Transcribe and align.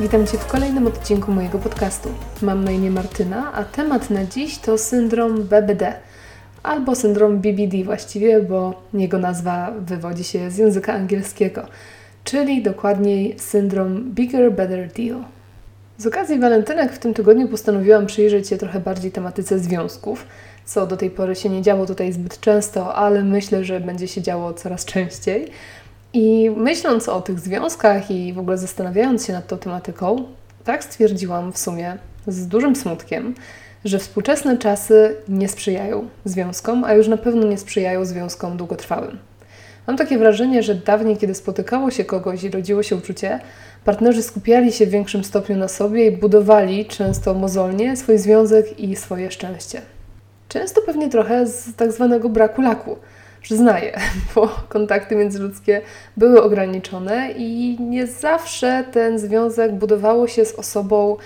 Witam 0.00 0.26
Cię 0.26 0.38
w 0.38 0.46
kolejnym 0.46 0.86
odcinku 0.86 1.32
mojego 1.32 1.58
podcastu. 1.58 2.08
Mam 2.42 2.64
na 2.64 2.70
imię 2.70 2.90
Martyna, 2.90 3.52
a 3.52 3.64
temat 3.64 4.10
na 4.10 4.24
dziś 4.24 4.58
to 4.58 4.78
syndrom 4.78 5.42
BBD, 5.42 5.92
albo 6.62 6.94
syndrom 6.94 7.38
BBD 7.38 7.84
właściwie, 7.84 8.42
bo 8.42 8.82
jego 8.94 9.18
nazwa 9.18 9.72
wywodzi 9.80 10.24
się 10.24 10.50
z 10.50 10.58
języka 10.58 10.92
angielskiego, 10.92 11.66
czyli 12.24 12.62
dokładniej 12.62 13.38
syndrom 13.38 14.10
Bigger 14.10 14.52
Better 14.52 14.92
Deal. 14.92 15.24
Z 15.98 16.06
okazji 16.06 16.38
walentynek 16.38 16.92
w 16.92 16.98
tym 16.98 17.14
tygodniu 17.14 17.48
postanowiłam 17.48 18.06
przyjrzeć 18.06 18.48
się 18.48 18.56
trochę 18.56 18.80
bardziej 18.80 19.12
tematyce 19.12 19.58
związków, 19.58 20.26
co 20.64 20.86
do 20.86 20.96
tej 20.96 21.10
pory 21.10 21.34
się 21.34 21.48
nie 21.48 21.62
działo 21.62 21.86
tutaj 21.86 22.12
zbyt 22.12 22.40
często, 22.40 22.94
ale 22.94 23.24
myślę, 23.24 23.64
że 23.64 23.80
będzie 23.80 24.08
się 24.08 24.22
działo 24.22 24.54
coraz 24.54 24.84
częściej. 24.84 25.50
I 26.12 26.50
myśląc 26.56 27.08
o 27.08 27.20
tych 27.20 27.40
związkach 27.40 28.10
i 28.10 28.32
w 28.32 28.38
ogóle 28.38 28.58
zastanawiając 28.58 29.26
się 29.26 29.32
nad 29.32 29.46
tą 29.46 29.58
tematyką, 29.58 30.24
tak 30.64 30.84
stwierdziłam 30.84 31.52
w 31.52 31.58
sumie 31.58 31.96
z 32.26 32.46
dużym 32.46 32.76
smutkiem, 32.76 33.34
że 33.84 33.98
współczesne 33.98 34.58
czasy 34.58 35.16
nie 35.28 35.48
sprzyjają 35.48 36.08
związkom, 36.24 36.84
a 36.84 36.92
już 36.92 37.08
na 37.08 37.16
pewno 37.16 37.46
nie 37.46 37.58
sprzyjają 37.58 38.04
związkom 38.04 38.56
długotrwałym. 38.56 39.18
Mam 39.86 39.96
takie 39.96 40.18
wrażenie, 40.18 40.62
że 40.62 40.74
dawniej, 40.74 41.16
kiedy 41.16 41.34
spotykało 41.34 41.90
się 41.90 42.04
kogoś 42.04 42.44
i 42.44 42.50
rodziło 42.50 42.82
się 42.82 42.96
uczucie, 42.96 43.40
partnerzy 43.84 44.22
skupiali 44.22 44.72
się 44.72 44.86
w 44.86 44.90
większym 44.90 45.24
stopniu 45.24 45.56
na 45.56 45.68
sobie 45.68 46.06
i 46.06 46.16
budowali 46.16 46.86
często 46.86 47.34
mozolnie 47.34 47.96
swój 47.96 48.18
związek 48.18 48.80
i 48.80 48.96
swoje 48.96 49.30
szczęście. 49.30 49.80
Często 50.48 50.82
pewnie 50.82 51.08
trochę 51.08 51.46
z 51.46 51.74
tak 51.76 51.92
zwanego 51.92 52.28
braku 52.28 52.62
laku– 52.62 52.96
przyznaję, 53.42 53.98
bo 54.34 54.48
kontakty 54.68 55.16
międzyludzkie 55.16 55.82
były 56.16 56.42
ograniczone 56.42 57.32
i 57.36 57.76
nie 57.80 58.06
zawsze 58.06 58.84
ten 58.92 59.18
związek 59.18 59.72
budowało 59.72 60.28
się 60.28 60.44
z 60.44 60.54
osobą 60.54 61.16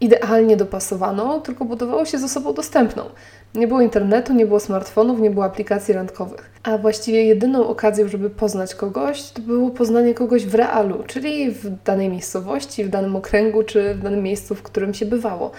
idealnie 0.00 0.56
dopasowaną, 0.56 1.40
tylko 1.40 1.64
budowało 1.64 2.04
się 2.04 2.18
z 2.18 2.24
osobą 2.24 2.54
dostępną. 2.54 3.02
Nie 3.54 3.68
było 3.68 3.80
internetu, 3.80 4.34
nie 4.34 4.46
było 4.46 4.60
smartfonów, 4.60 5.20
nie 5.20 5.30
było 5.30 5.44
aplikacji 5.44 5.94
randkowych. 5.94 6.50
A 6.62 6.78
właściwie 6.78 7.24
jedyną 7.24 7.68
okazją, 7.68 8.08
żeby 8.08 8.30
poznać 8.30 8.74
kogoś, 8.74 9.22
to 9.22 9.42
było 9.42 9.70
poznanie 9.70 10.14
kogoś 10.14 10.46
w 10.46 10.54
realu, 10.54 11.02
czyli 11.06 11.50
w 11.50 11.82
danej 11.84 12.08
miejscowości, 12.08 12.84
w 12.84 12.88
danym 12.88 13.16
okręgu, 13.16 13.62
czy 13.62 13.94
w 13.94 14.02
danym 14.02 14.22
miejscu, 14.22 14.54
w 14.54 14.62
którym 14.62 14.94
się 14.94 15.06
bywało. 15.06 15.50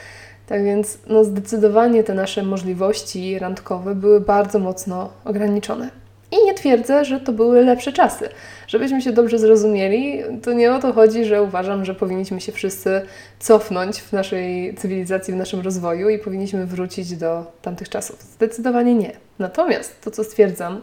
Tak 0.48 0.64
więc 0.64 0.98
no, 1.08 1.24
zdecydowanie 1.24 2.04
te 2.04 2.14
nasze 2.14 2.44
możliwości 2.44 3.40
randkowe 3.40 3.96
były 3.96 4.22
bardzo 4.22 4.60
mocno 4.60 5.10
ograniczone. 5.26 6.03
I 6.34 6.46
nie 6.46 6.54
twierdzę, 6.54 7.06
że 7.06 7.20
to 7.20 7.32
były 7.32 7.62
lepsze 7.62 7.94
czasy. 7.94 8.30
Żebyśmy 8.68 9.02
się 9.02 9.12
dobrze 9.12 9.40
zrozumieli, 9.40 10.24
to 10.44 10.54
nie 10.54 10.76
o 10.76 10.80
to 10.80 10.94
chodzi, 10.94 11.26
że 11.26 11.44
uważam, 11.44 11.86
że 11.86 11.96
powinniśmy 11.96 12.42
się 12.42 12.52
wszyscy 12.52 13.02
cofnąć 13.40 14.02
w 14.02 14.14
naszej 14.14 14.76
cywilizacji, 14.76 15.34
w 15.34 15.38
naszym 15.38 15.62
rozwoju 15.62 16.10
i 16.10 16.20
powinniśmy 16.20 16.66
wrócić 16.66 17.16
do 17.16 17.46
tamtych 17.62 17.90
czasów. 17.90 18.22
Zdecydowanie 18.22 18.96
nie. 18.96 19.12
Natomiast 19.40 20.02
to, 20.02 20.12
co 20.12 20.24
stwierdzam, 20.24 20.82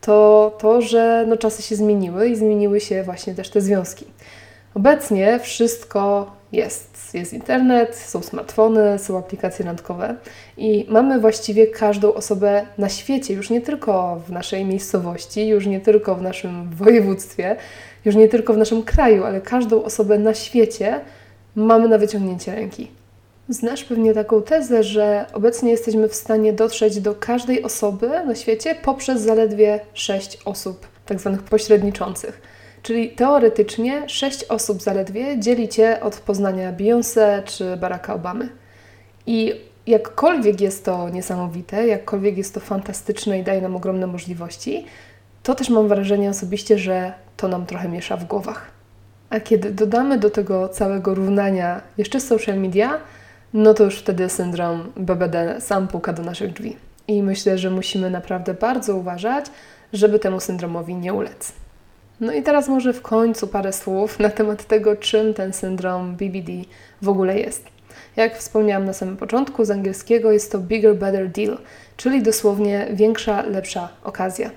to 0.00 0.56
to, 0.60 0.82
że 0.82 1.24
no, 1.28 1.36
czasy 1.36 1.62
się 1.62 1.76
zmieniły 1.76 2.28
i 2.28 2.36
zmieniły 2.36 2.80
się 2.80 3.02
właśnie 3.02 3.34
też 3.34 3.50
te 3.50 3.60
związki. 3.60 4.06
Obecnie 4.74 5.40
wszystko 5.42 6.30
jest. 6.52 7.14
Jest 7.14 7.32
internet, 7.32 7.96
są 7.96 8.22
smartfony, 8.22 8.98
są 8.98 9.18
aplikacje 9.18 9.64
randkowe 9.64 10.14
i 10.56 10.86
mamy 10.88 11.20
właściwie 11.20 11.66
każdą 11.66 12.14
osobę 12.14 12.66
na 12.78 12.88
świecie, 12.88 13.34
już 13.34 13.50
nie 13.50 13.60
tylko 13.60 14.20
w 14.26 14.32
naszej 14.32 14.64
miejscowości, 14.64 15.48
już 15.48 15.66
nie 15.66 15.80
tylko 15.80 16.14
w 16.14 16.22
naszym 16.22 16.70
województwie, 16.70 17.56
już 18.04 18.14
nie 18.14 18.28
tylko 18.28 18.54
w 18.54 18.56
naszym 18.56 18.82
kraju, 18.82 19.24
ale 19.24 19.40
każdą 19.40 19.82
osobę 19.84 20.18
na 20.18 20.34
świecie 20.34 21.00
mamy 21.54 21.88
na 21.88 21.98
wyciągnięcie 21.98 22.54
ręki. 22.54 22.90
Znasz 23.48 23.84
pewnie 23.84 24.14
taką 24.14 24.42
tezę, 24.42 24.82
że 24.82 25.26
obecnie 25.32 25.70
jesteśmy 25.70 26.08
w 26.08 26.14
stanie 26.14 26.52
dotrzeć 26.52 27.00
do 27.00 27.14
każdej 27.14 27.62
osoby 27.62 28.08
na 28.26 28.34
świecie 28.34 28.74
poprzez 28.74 29.20
zaledwie 29.20 29.80
sześć 29.94 30.38
osób, 30.44 30.86
tak 31.06 31.20
zwanych 31.20 31.42
pośredniczących. 31.42 32.59
Czyli 32.82 33.10
teoretycznie 33.10 34.08
sześć 34.08 34.44
osób 34.44 34.82
zaledwie 34.82 35.38
dzieli 35.38 35.68
Cię 35.68 36.00
od 36.00 36.16
poznania 36.16 36.72
Beyoncé 36.72 37.44
czy 37.44 37.76
Baracka 37.76 38.14
Obamy. 38.14 38.48
I 39.26 39.54
jakkolwiek 39.86 40.60
jest 40.60 40.84
to 40.84 41.08
niesamowite, 41.08 41.86
jakkolwiek 41.86 42.36
jest 42.36 42.54
to 42.54 42.60
fantastyczne 42.60 43.38
i 43.38 43.44
daje 43.44 43.60
nam 43.60 43.76
ogromne 43.76 44.06
możliwości, 44.06 44.86
to 45.42 45.54
też 45.54 45.68
mam 45.70 45.88
wrażenie 45.88 46.30
osobiście, 46.30 46.78
że 46.78 47.12
to 47.36 47.48
nam 47.48 47.66
trochę 47.66 47.88
miesza 47.88 48.16
w 48.16 48.24
głowach. 48.24 48.70
A 49.30 49.40
kiedy 49.40 49.70
dodamy 49.70 50.18
do 50.18 50.30
tego 50.30 50.68
całego 50.68 51.14
równania 51.14 51.80
jeszcze 51.98 52.20
social 52.20 52.58
media, 52.58 52.98
no 53.52 53.74
to 53.74 53.84
już 53.84 53.98
wtedy 53.98 54.28
syndrom 54.28 54.92
BBD 54.96 55.60
sam 55.60 55.88
puka 55.88 56.12
do 56.12 56.22
naszych 56.22 56.52
drzwi. 56.52 56.76
I 57.08 57.22
myślę, 57.22 57.58
że 57.58 57.70
musimy 57.70 58.10
naprawdę 58.10 58.54
bardzo 58.54 58.96
uważać, 58.96 59.46
żeby 59.92 60.18
temu 60.18 60.40
syndromowi 60.40 60.94
nie 60.94 61.14
ulec. 61.14 61.52
No 62.20 62.32
i 62.32 62.42
teraz 62.42 62.68
może 62.68 62.92
w 62.92 63.02
końcu 63.02 63.46
parę 63.46 63.72
słów 63.72 64.18
na 64.18 64.30
temat 64.30 64.64
tego, 64.64 64.96
czym 64.96 65.34
ten 65.34 65.52
syndrom 65.52 66.16
BBD 66.16 66.52
w 67.02 67.08
ogóle 67.08 67.38
jest. 67.38 67.64
Jak 68.16 68.38
wspomniałam 68.38 68.84
na 68.84 68.92
samym 68.92 69.16
początku, 69.16 69.64
z 69.64 69.70
angielskiego 69.70 70.32
jest 70.32 70.52
to 70.52 70.58
bigger, 70.58 70.96
better 70.96 71.28
deal, 71.28 71.58
czyli 71.96 72.22
dosłownie 72.22 72.86
większa, 72.92 73.42
lepsza 73.42 73.88
okazja. 74.04 74.50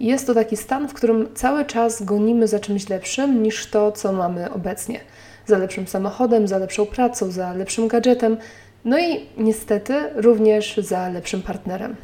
Jest 0.00 0.26
to 0.26 0.34
taki 0.34 0.56
stan, 0.56 0.88
w 0.88 0.94
którym 0.94 1.28
cały 1.34 1.64
czas 1.64 2.02
gonimy 2.02 2.48
za 2.48 2.60
czymś 2.60 2.88
lepszym 2.88 3.42
niż 3.42 3.66
to, 3.66 3.92
co 3.92 4.12
mamy 4.12 4.50
obecnie. 4.50 5.00
Za 5.46 5.58
lepszym 5.58 5.86
samochodem, 5.86 6.48
za 6.48 6.58
lepszą 6.58 6.86
pracą, 6.86 7.30
za 7.30 7.52
lepszym 7.52 7.88
gadżetem, 7.88 8.36
no 8.84 8.98
i 8.98 9.26
niestety 9.36 9.94
również 10.14 10.76
za 10.76 11.08
lepszym 11.08 11.42
partnerem. 11.42 11.96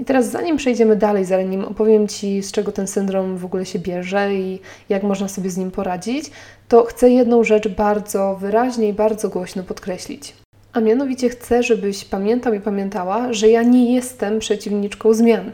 I 0.00 0.04
teraz, 0.04 0.30
zanim 0.30 0.56
przejdziemy 0.56 0.96
dalej, 0.96 1.24
zanim 1.24 1.64
opowiem 1.64 2.08
Ci, 2.08 2.42
z 2.42 2.52
czego 2.52 2.72
ten 2.72 2.86
syndrom 2.86 3.36
w 3.36 3.44
ogóle 3.44 3.66
się 3.66 3.78
bierze 3.78 4.34
i 4.34 4.60
jak 4.88 5.02
można 5.02 5.28
sobie 5.28 5.50
z 5.50 5.56
nim 5.56 5.70
poradzić, 5.70 6.30
to 6.68 6.84
chcę 6.84 7.10
jedną 7.10 7.44
rzecz 7.44 7.68
bardzo 7.68 8.36
wyraźnie 8.40 8.88
i 8.88 8.92
bardzo 8.92 9.28
głośno 9.28 9.62
podkreślić. 9.62 10.34
A 10.72 10.80
mianowicie 10.80 11.28
chcę, 11.28 11.62
żebyś 11.62 12.04
pamiętał 12.04 12.54
i 12.54 12.60
pamiętała, 12.60 13.32
że 13.32 13.48
ja 13.48 13.62
nie 13.62 13.94
jestem 13.94 14.38
przeciwniczką 14.38 15.14
zmian. 15.14 15.52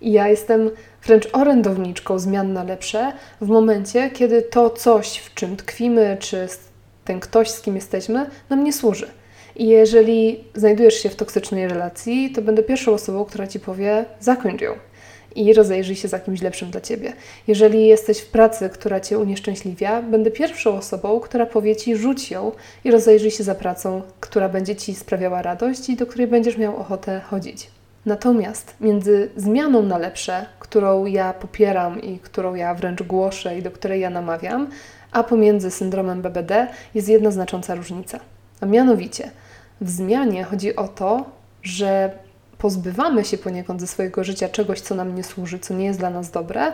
I 0.00 0.12
ja 0.12 0.28
jestem 0.28 0.70
wręcz 1.04 1.28
orędowniczką 1.32 2.18
zmian 2.18 2.52
na 2.52 2.64
lepsze 2.64 3.12
w 3.40 3.48
momencie, 3.48 4.10
kiedy 4.10 4.42
to 4.42 4.70
coś, 4.70 5.18
w 5.18 5.34
czym 5.34 5.56
tkwimy, 5.56 6.16
czy 6.20 6.48
ten 7.04 7.20
ktoś, 7.20 7.50
z 7.50 7.60
kim 7.60 7.74
jesteśmy, 7.74 8.30
nam 8.50 8.64
nie 8.64 8.72
służy. 8.72 9.19
I 9.60 9.66
jeżeli 9.66 10.44
znajdujesz 10.54 10.94
się 10.94 11.08
w 11.08 11.16
toksycznej 11.16 11.68
relacji, 11.68 12.32
to 12.34 12.42
będę 12.42 12.62
pierwszą 12.62 12.92
osobą, 12.92 13.24
która 13.24 13.46
ci 13.46 13.60
powie: 13.60 14.04
zakończ 14.20 14.60
ją 14.60 14.72
i 15.34 15.54
rozejrzyj 15.54 15.96
się 15.96 16.08
za 16.08 16.18
kimś 16.18 16.42
lepszym 16.42 16.70
dla 16.70 16.80
ciebie. 16.80 17.12
Jeżeli 17.46 17.86
jesteś 17.86 18.20
w 18.20 18.26
pracy, 18.26 18.70
która 18.70 19.00
cię 19.00 19.18
unieszczęśliwia, 19.18 20.02
będę 20.02 20.30
pierwszą 20.30 20.76
osobą, 20.76 21.20
która 21.20 21.46
powie 21.46 21.76
ci: 21.76 21.96
rzuć 21.96 22.30
ją 22.30 22.52
i 22.84 22.90
rozejrzyj 22.90 23.30
się 23.30 23.44
za 23.44 23.54
pracą, 23.54 24.02
która 24.20 24.48
będzie 24.48 24.76
ci 24.76 24.94
sprawiała 24.94 25.42
radość 25.42 25.88
i 25.88 25.96
do 25.96 26.06
której 26.06 26.26
będziesz 26.26 26.58
miał 26.58 26.76
ochotę 26.76 27.20
chodzić. 27.30 27.70
Natomiast 28.06 28.74
między 28.80 29.30
zmianą 29.36 29.82
na 29.82 29.98
lepsze, 29.98 30.46
którą 30.58 31.06
ja 31.06 31.32
popieram 31.32 32.02
i 32.02 32.18
którą 32.18 32.54
ja 32.54 32.74
wręcz 32.74 33.02
głoszę 33.02 33.58
i 33.58 33.62
do 33.62 33.70
której 33.70 34.00
ja 34.00 34.10
namawiam, 34.10 34.68
a 35.12 35.22
pomiędzy 35.22 35.70
syndromem 35.70 36.22
BBD 36.22 36.66
jest 36.94 37.08
jedna 37.08 37.30
znacząca 37.30 37.74
różnica. 37.74 38.20
A 38.60 38.66
mianowicie, 38.66 39.30
w 39.80 39.90
zmianie 39.90 40.44
chodzi 40.44 40.76
o 40.76 40.88
to, 40.88 41.24
że 41.62 42.10
pozbywamy 42.58 43.24
się 43.24 43.38
poniekąd 43.38 43.80
ze 43.80 43.86
swojego 43.86 44.24
życia 44.24 44.48
czegoś, 44.48 44.80
co 44.80 44.94
nam 44.94 45.14
nie 45.14 45.24
służy, 45.24 45.58
co 45.58 45.74
nie 45.74 45.84
jest 45.84 45.98
dla 45.98 46.10
nas 46.10 46.30
dobre 46.30 46.72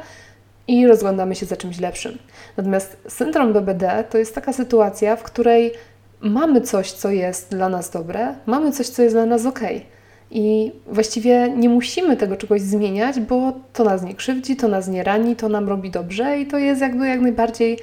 i 0.68 0.86
rozglądamy 0.86 1.34
się 1.34 1.46
za 1.46 1.56
czymś 1.56 1.80
lepszym. 1.80 2.18
Natomiast 2.56 2.96
syndrom 3.08 3.52
BBD 3.52 4.04
to 4.10 4.18
jest 4.18 4.34
taka 4.34 4.52
sytuacja, 4.52 5.16
w 5.16 5.22
której 5.22 5.72
mamy 6.20 6.60
coś, 6.60 6.92
co 6.92 7.10
jest 7.10 7.50
dla 7.50 7.68
nas 7.68 7.90
dobre, 7.90 8.34
mamy 8.46 8.72
coś, 8.72 8.88
co 8.88 9.02
jest 9.02 9.14
dla 9.14 9.26
nas 9.26 9.46
ok. 9.46 9.60
I 10.30 10.72
właściwie 10.86 11.50
nie 11.56 11.68
musimy 11.68 12.16
tego 12.16 12.36
czegoś 12.36 12.60
zmieniać, 12.60 13.20
bo 13.20 13.52
to 13.72 13.84
nas 13.84 14.02
nie 14.02 14.14
krzywdzi, 14.14 14.56
to 14.56 14.68
nas 14.68 14.88
nie 14.88 15.04
rani, 15.04 15.36
to 15.36 15.48
nam 15.48 15.68
robi 15.68 15.90
dobrze 15.90 16.40
i 16.40 16.46
to 16.46 16.58
jest 16.58 16.80
jakby 16.80 17.08
jak 17.08 17.20
najbardziej 17.20 17.78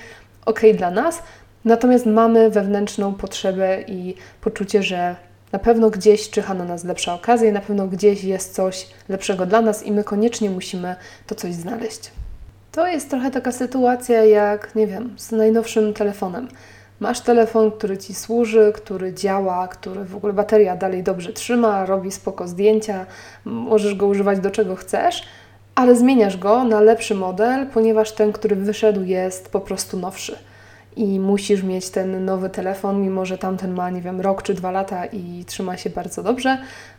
ok 0.45 0.61
dla 0.77 0.91
nas, 0.91 1.23
Natomiast 1.65 2.06
mamy 2.06 2.50
wewnętrzną 2.50 3.13
potrzebę 3.13 3.81
i 3.81 4.15
poczucie, 4.42 4.83
że 4.83 5.15
na 5.51 5.60
pewno 5.60 5.89
gdzieś 5.89 6.30
czyha 6.30 6.54
na 6.54 6.65
nas 6.65 6.83
lepsza 6.83 7.13
okazja 7.13 7.51
na 7.51 7.62
pewno 7.62 7.88
gdzieś 7.88 8.24
jest 8.24 8.56
coś 8.56 8.88
lepszego 9.10 9.45
dla 9.45 9.62
nas 9.62 9.83
i 9.83 9.92
my 9.92 10.04
koniecznie 10.04 10.50
musimy 10.50 10.95
to 11.27 11.36
coś 11.36 11.54
znaleźć. 11.54 12.12
To 12.71 12.88
jest 12.88 13.10
trochę 13.10 13.31
taka 13.31 13.51
sytuacja 13.51 14.25
jak, 14.25 14.75
nie 14.75 14.88
wiem, 14.88 15.13
z 15.18 15.31
najnowszym 15.31 15.94
telefonem. 15.94 16.48
Masz 17.00 17.21
telefon, 17.21 17.71
który 17.71 17.98
ci 17.98 18.15
służy, 18.15 18.71
który 18.75 19.13
działa, 19.13 19.68
który 19.68 20.06
w 20.06 20.15
ogóle 20.15 20.33
bateria 20.33 20.75
dalej 20.75 21.04
dobrze 21.04 21.33
trzyma, 21.33 21.86
robi 21.86 22.12
spoko 22.12 22.48
zdjęcia, 22.48 23.06
możesz 23.45 23.95
go 23.95 24.07
używać 24.07 24.39
do 24.39 24.51
czego 24.51 24.75
chcesz, 24.75 25.24
ale 25.75 25.95
zmieniasz 25.95 26.38
go 26.38 26.63
na 26.63 26.81
lepszy 26.81 27.15
model, 27.15 27.68
ponieważ 27.68 28.12
ten, 28.12 28.31
który 28.31 28.56
wyszedł, 28.56 29.04
jest 29.04 29.50
po 29.50 29.60
prostu 29.60 29.98
nowszy 29.98 30.38
i 30.95 31.19
musisz 31.19 31.63
mieć 31.63 31.89
ten 31.89 32.25
nowy 32.25 32.49
telefon, 32.49 33.01
mimo 33.01 33.25
że 33.25 33.37
tamten 33.37 33.73
ma, 33.73 33.89
nie 33.89 34.01
wiem, 34.01 34.21
rok 34.21 34.43
czy 34.43 34.53
dwa 34.53 34.71
lata 34.71 35.05
i 35.05 35.45
trzyma 35.45 35.77
się 35.77 35.89
bardzo 35.89 36.23
dobrze, 36.23 36.57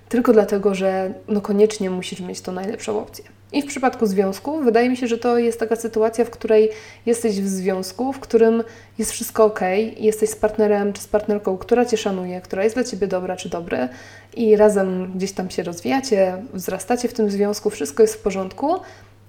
tylko 0.09 0.33
dlatego, 0.33 0.75
że 0.75 1.15
no 1.29 1.41
koniecznie 1.41 1.91
musisz 1.91 2.21
mieć 2.21 2.41
tą 2.41 2.53
najlepszą 2.53 2.99
opcję. 2.99 3.25
I 3.53 3.63
w 3.63 3.67
przypadku 3.67 4.07
związku 4.07 4.61
wydaje 4.61 4.91
mi 4.91 4.97
się, 4.97 5.07
że 5.07 5.19
to 5.19 5.39
jest 5.39 5.61
taka 5.61 5.77
sytuacja, 5.77 6.25
w 6.25 6.31
której 6.31 6.71
jesteś 7.07 7.41
w 7.41 7.49
związku, 7.49 8.13
w 8.13 8.21
którym 8.21 8.63
jest 8.99 9.13
wszystko 9.13 9.45
ok, 9.45 9.61
jesteś 9.97 10.31
z 10.31 10.37
partnerem 10.37 10.93
czy 10.93 11.03
z 11.03 11.09
partnerką, 11.09 11.59
która 11.59 11.85
cię 11.85 11.97
szanuje, 11.97 12.41
która 12.41 12.65
jest 12.65 12.77
dla 12.77 12.85
ciebie 12.85 13.07
dobra 13.07 13.37
czy 13.37 13.49
dobry 13.49 13.89
i 14.37 14.57
razem 14.57 15.13
gdzieś 15.15 15.33
tam 15.33 15.51
się 15.51 15.63
rozwijacie, 15.63 16.43
wzrastacie 16.53 17.09
w 17.09 17.15
tym 17.15 17.31
związku, 17.31 17.71
wszystko 17.71 18.03
jest 18.03 18.15
w 18.15 18.23
porządku, 18.23 18.81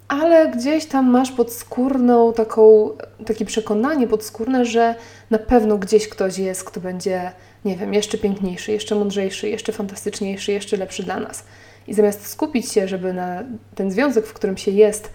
ale 0.08 0.48
gdzieś 0.48 0.86
tam 0.86 1.10
masz 1.10 1.32
podskórną 1.32 2.34
taką, 2.34 2.90
takie 3.26 3.46
przekonanie 3.46 4.08
podskórne, 4.08 4.66
że 4.66 4.96
na 5.30 5.38
pewno 5.38 5.78
gdzieś 5.78 6.10
ktoś 6.10 6.38
jest, 6.38 6.64
kto 6.64 6.80
będzie, 6.80 7.32
nie 7.66 7.78
wiem, 7.78 7.94
jeszcze 7.94 8.18
piękniejszy, 8.18 8.72
jeszcze 8.72 8.96
mądrzejszy, 8.96 9.50
jeszcze 9.50 9.74
fantastyczniejszy, 9.74 10.52
jeszcze 10.52 10.78
lepszy 10.78 11.04
dla 11.04 11.20
nas. 11.20 11.44
I 11.88 11.94
zamiast 11.94 12.28
skupić 12.28 12.72
się, 12.72 12.88
żeby 12.88 13.14
na 13.14 13.44
ten 13.76 13.92
związek, 13.92 14.26
w 14.26 14.34
którym 14.34 14.58
się 14.58 14.72
jest, 14.72 15.10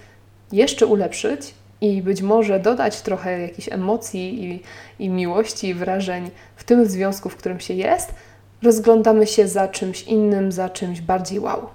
jeszcze 0.53 0.87
ulepszyć 0.87 1.55
i 1.81 2.03
być 2.03 2.23
może 2.23 2.61
dodać 2.61 3.01
trochę 3.01 3.41
jakichś 3.41 3.69
emocji 3.69 4.45
i, 4.45 4.63
i 5.05 5.09
miłości 5.09 5.69
i 5.69 5.75
wrażeń 5.75 6.31
w 6.57 6.65
tym 6.65 6.87
związku, 6.87 7.29
w 7.29 7.37
którym 7.37 7.61
się 7.61 7.75
jest, 7.75 8.15
rozglądamy 8.63 9.27
się 9.27 9.49
za 9.49 9.69
czymś 9.69 10.03
innym, 10.03 10.53
za 10.53 10.69
czymś 10.69 11.01
bardziej 11.01 11.41
wow. 11.41 11.67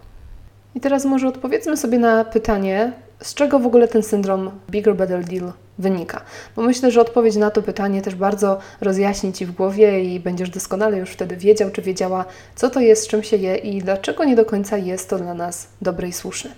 I 0.76 0.80
teraz 0.80 1.06
może 1.06 1.28
odpowiedzmy 1.28 1.78
sobie 1.78 2.00
na 2.00 2.26
pytanie, 2.26 2.92
z 3.22 3.34
czego 3.34 3.60
w 3.60 3.66
ogóle 3.66 3.88
ten 3.88 4.04
syndrom 4.04 4.52
Bigger 4.70 4.96
Better 4.96 5.26
Deal 5.26 5.54
wynika? 5.80 6.22
Bo 6.56 6.62
myślę, 6.62 6.92
że 6.92 7.02
odpowiedź 7.02 7.36
na 7.36 7.52
to 7.52 7.62
pytanie 7.62 8.02
też 8.02 8.16
bardzo 8.16 8.60
rozjaśni 8.82 9.34
Ci 9.34 9.46
w 9.46 9.52
głowie 9.52 10.04
i 10.04 10.20
będziesz 10.20 10.50
doskonale 10.50 10.98
już 10.98 11.10
wtedy 11.10 11.38
wiedział, 11.38 11.72
czy 11.72 11.82
wiedziała, 11.82 12.26
co 12.56 12.70
to 12.70 12.80
jest, 12.80 13.04
z 13.04 13.08
czym 13.08 13.24
się 13.24 13.38
je 13.38 13.56
i 13.56 13.82
dlaczego 13.82 14.24
nie 14.24 14.36
do 14.36 14.46
końca 14.46 14.78
jest 14.78 15.10
to 15.10 15.18
dla 15.18 15.34
nas 15.34 15.68
dobre 15.82 16.08
i 16.08 16.14
słuszne. 16.14 16.52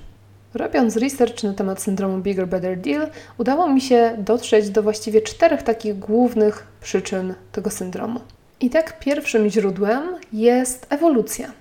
Robiąc 0.53 0.97
research 0.97 1.43
na 1.43 1.53
temat 1.53 1.81
syndromu 1.81 2.17
Bigger 2.17 2.47
Better 2.47 2.77
Deal, 2.77 3.07
udało 3.37 3.69
mi 3.69 3.81
się 3.81 4.15
dotrzeć 4.17 4.69
do 4.69 4.83
właściwie 4.83 5.21
czterech 5.21 5.63
takich 5.63 5.99
głównych 5.99 6.67
przyczyn 6.81 7.33
tego 7.51 7.69
syndromu. 7.69 8.19
I 8.61 8.69
tak 8.69 8.99
pierwszym 8.99 9.49
źródłem 9.49 10.03
jest 10.33 10.87
ewolucja. 10.89 11.51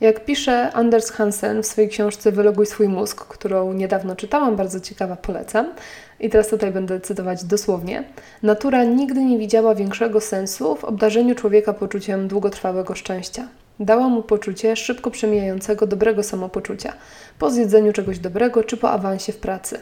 Jak 0.00 0.24
pisze 0.24 0.72
Anders 0.72 1.10
Hansen 1.10 1.62
w 1.62 1.66
swojej 1.66 1.90
książce 1.90 2.32
Wyloguj 2.32 2.66
swój 2.66 2.88
mózg, 2.88 3.24
którą 3.24 3.72
niedawno 3.72 4.16
czytałam, 4.16 4.56
bardzo 4.56 4.80
ciekawa, 4.80 5.16
polecam. 5.16 5.72
I 6.20 6.30
teraz 6.30 6.48
tutaj 6.48 6.72
będę 6.72 7.00
cytować 7.00 7.44
dosłownie. 7.44 8.04
Natura 8.42 8.84
nigdy 8.84 9.24
nie 9.24 9.38
widziała 9.38 9.74
większego 9.74 10.20
sensu 10.20 10.76
w 10.76 10.84
obdarzeniu 10.84 11.34
człowieka 11.34 11.72
poczuciem 11.72 12.28
długotrwałego 12.28 12.94
szczęścia. 12.94 13.48
Dała 13.80 14.08
mu 14.08 14.22
poczucie 14.22 14.76
szybko 14.76 15.10
przemijającego 15.10 15.86
dobrego 15.86 16.22
samopoczucia, 16.22 16.92
po 17.38 17.50
zjedzeniu 17.50 17.92
czegoś 17.92 18.18
dobrego 18.18 18.64
czy 18.64 18.76
po 18.76 18.90
awansie 18.90 19.32
w 19.32 19.36
pracy. 19.36 19.80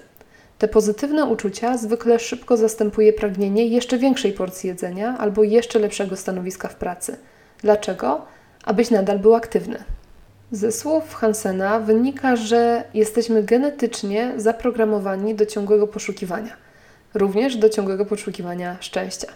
Te 0.59 0.69
pozytywne 0.69 1.25
uczucia 1.25 1.77
zwykle 1.77 2.19
szybko 2.19 2.57
zastępuje 2.57 3.13
pragnienie 3.13 3.67
jeszcze 3.67 3.99
większej 3.99 4.33
porcji 4.33 4.69
jedzenia 4.69 5.19
albo 5.19 5.45
jeszcze 5.45 5.79
lepszego 5.79 6.17
stanowiska 6.17 6.69
w 6.69 6.75
pracy. 6.75 7.17
Dlaczego? 7.63 8.23
Abyś 8.65 8.91
nadal 8.91 9.19
był 9.19 9.35
aktywny. 9.35 9.98
Ze 10.53 10.73
słów 10.73 11.15
Hansena 11.15 11.81
wynika, 11.81 12.37
że 12.37 12.85
jesteśmy 12.95 13.43
genetycznie 13.43 14.33
zaprogramowani 14.37 15.35
do 15.35 15.47
ciągłego 15.47 15.87
poszukiwania, 15.87 16.57
również 17.15 17.57
do 17.57 17.69
ciągłego 17.69 18.05
poszukiwania 18.05 18.77
szczęścia. 18.81 19.29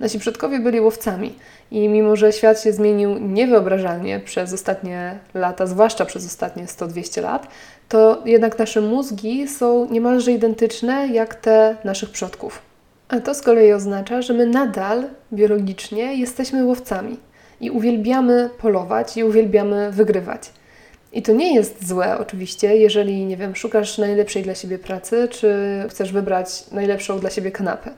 Nasi 0.00 0.18
przodkowie 0.18 0.58
byli 0.58 0.80
łowcami 0.80 1.34
i 1.70 1.88
mimo, 1.88 2.16
że 2.16 2.32
świat 2.32 2.62
się 2.62 2.72
zmienił 2.72 3.18
niewyobrażalnie 3.18 4.20
przez 4.20 4.52
ostatnie 4.52 5.18
lata, 5.34 5.66
zwłaszcza 5.66 6.04
przez 6.04 6.26
ostatnie 6.26 6.64
100-200 6.64 7.22
lat, 7.22 7.48
to 7.88 8.22
jednak 8.24 8.58
nasze 8.58 8.80
mózgi 8.80 9.48
są 9.48 9.90
niemalże 9.90 10.32
identyczne 10.32 11.08
jak 11.08 11.34
te 11.34 11.76
naszych 11.84 12.10
przodków. 12.10 12.62
A 13.08 13.20
to 13.20 13.34
z 13.34 13.42
kolei 13.42 13.72
oznacza, 13.72 14.22
że 14.22 14.34
my 14.34 14.46
nadal 14.46 15.04
biologicznie 15.32 16.14
jesteśmy 16.14 16.64
łowcami 16.64 17.16
i 17.60 17.70
uwielbiamy 17.70 18.50
polować 18.58 19.16
i 19.16 19.24
uwielbiamy 19.24 19.92
wygrywać. 19.92 20.50
I 21.12 21.22
to 21.22 21.32
nie 21.32 21.54
jest 21.54 21.88
złe, 21.88 22.18
oczywiście, 22.18 22.76
jeżeli, 22.76 23.24
nie 23.24 23.36
wiem, 23.36 23.56
szukasz 23.56 23.98
najlepszej 23.98 24.42
dla 24.42 24.54
siebie 24.54 24.78
pracy, 24.78 25.28
czy 25.30 25.54
chcesz 25.90 26.12
wybrać 26.12 26.70
najlepszą 26.70 27.18
dla 27.18 27.30
siebie 27.30 27.50
kanapę. 27.50 27.90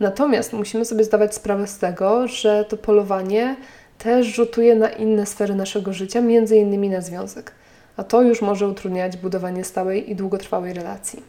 Natomiast 0.00 0.52
musimy 0.52 0.84
sobie 0.84 1.04
zdawać 1.04 1.34
sprawę 1.34 1.66
z 1.66 1.78
tego, 1.78 2.28
że 2.28 2.64
to 2.64 2.76
polowanie 2.76 3.56
też 3.98 4.26
rzutuje 4.26 4.74
na 4.74 4.88
inne 4.88 5.26
sfery 5.26 5.54
naszego 5.54 5.92
życia, 5.92 6.20
między 6.20 6.56
innymi 6.56 6.88
na 6.88 7.00
związek. 7.00 7.52
A 7.96 8.04
to 8.04 8.22
już 8.22 8.42
może 8.42 8.68
utrudniać 8.68 9.16
budowanie 9.16 9.64
stałej 9.64 10.10
i 10.10 10.16
długotrwałej 10.16 10.72
relacji. 10.72 11.22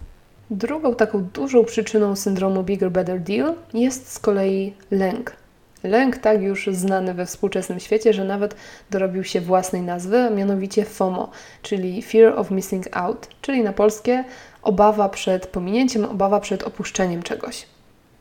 Drugą 0.52 0.96
taką 0.96 1.24
dużą 1.24 1.66
przyczyną 1.66 2.16
syndromu 2.16 2.64
Bigger 2.64 2.92
Better 2.92 3.20
Deal 3.20 3.54
jest 3.74 4.12
z 4.12 4.20
kolei 4.20 4.74
lęk. 4.92 5.39
Lęk 5.84 6.18
tak 6.18 6.42
już 6.42 6.70
znany 6.72 7.14
we 7.14 7.26
współczesnym 7.26 7.80
świecie, 7.80 8.14
że 8.14 8.24
nawet 8.24 8.56
dorobił 8.92 9.24
się 9.24 9.42
własnej 9.42 9.82
nazwy, 9.82 10.18
a 10.18 10.30
mianowicie 10.30 10.86
FOMO, 10.86 11.30
czyli 11.62 12.02
Fear 12.02 12.40
of 12.40 12.52
Missing 12.52 12.98
Out, 12.98 13.28
czyli 13.42 13.64
na 13.64 13.74
polskie 13.74 14.24
obawa 14.62 15.10
przed 15.10 15.48
pominięciem, 15.48 16.06
obawa 16.06 16.40
przed 16.40 16.64
opuszczeniem 16.64 17.24
czegoś. 17.24 17.66